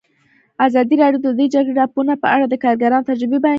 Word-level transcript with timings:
ازادي 0.65 0.95
راډیو 1.01 1.21
د 1.23 1.27
د 1.39 1.41
جګړې 1.53 1.73
راپورونه 1.81 2.13
په 2.23 2.27
اړه 2.35 2.45
د 2.47 2.55
کارګرانو 2.63 3.07
تجربې 3.09 3.37
بیان 3.37 3.41
کړي. 3.43 3.49